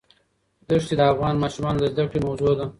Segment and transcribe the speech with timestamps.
[0.67, 2.65] دښتې د افغان ماشومانو د زده کړې موضوع ده.